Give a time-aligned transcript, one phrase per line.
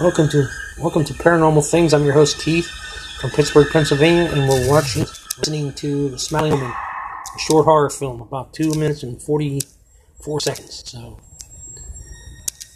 [0.00, 1.94] Welcome to welcome to Paranormal Things.
[1.94, 2.66] I'm your host Keith
[3.20, 5.02] from Pittsburgh, Pennsylvania, and we're watching,
[5.38, 10.82] listening to the Smiling Woman, a short horror film, about two minutes and forty-four seconds.
[10.84, 11.20] So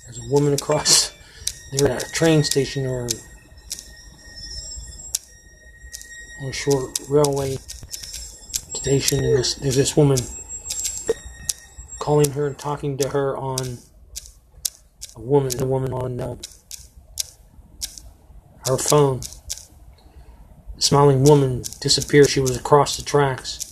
[0.04, 1.12] there's a woman across.
[1.72, 3.08] They're at a train station or
[6.40, 7.56] on a short railway
[8.76, 10.18] station, and there's this woman
[11.98, 13.78] calling her and talking to her on
[15.16, 16.20] a woman, the woman on.
[16.20, 16.36] Uh,
[18.68, 19.20] her phone.
[20.76, 22.28] The smiling woman disappeared.
[22.28, 23.64] She was across the tracks.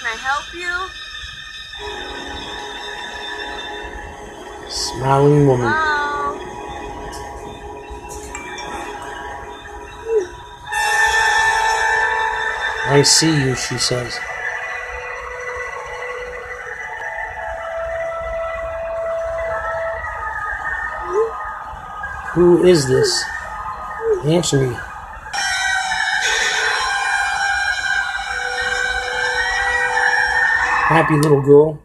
[0.00, 0.88] Can I help you?
[4.68, 5.70] Smiling woman.
[5.70, 5.89] Hello?
[12.92, 14.18] I see you, she says.
[22.32, 23.24] Who is this?
[24.24, 24.74] Answer me.
[30.88, 31.80] Happy little girl.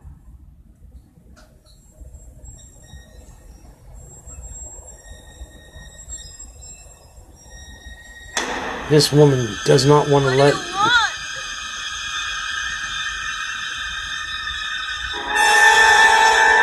[8.90, 10.75] This woman does not want to let.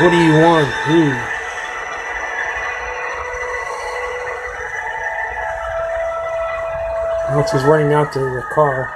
[0.03, 0.67] What do you want?
[0.67, 1.13] Who?
[7.31, 8.93] Alex is running out to the car.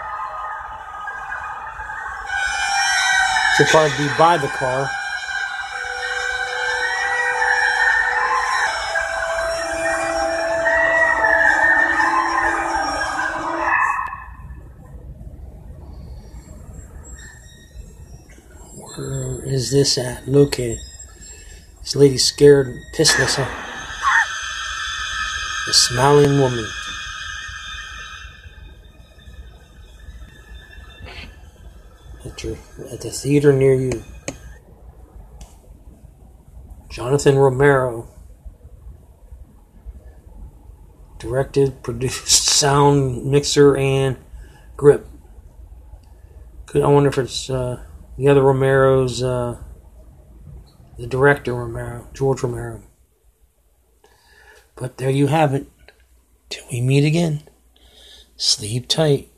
[3.56, 4.90] Should probably be by the car.
[18.74, 20.26] Where is this at?
[20.26, 20.80] Located.
[21.86, 23.48] This lady's scared and pissed us off.
[25.68, 26.66] The smiling woman.
[32.24, 32.56] At, your,
[32.90, 34.02] at the theater near you.
[36.90, 38.08] Jonathan Romero.
[41.20, 42.26] Directed, produced,
[42.58, 44.16] sound, mixer, and
[44.76, 45.06] grip.
[46.66, 47.84] Could I wonder if it's uh,
[48.18, 49.62] the other Romero's, uh,
[50.98, 52.82] the director Romero, George Romero.
[54.74, 55.66] But there you have it.
[56.48, 57.42] Till we meet again,
[58.36, 59.30] sleep tight.